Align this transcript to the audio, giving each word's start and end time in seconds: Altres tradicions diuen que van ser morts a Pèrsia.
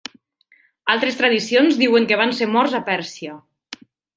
Altres 0.93 1.19
tradicions 1.19 1.77
diuen 1.83 2.09
que 2.13 2.19
van 2.25 2.35
ser 2.41 2.51
morts 2.57 2.77
a 2.81 2.83
Pèrsia. 2.89 3.37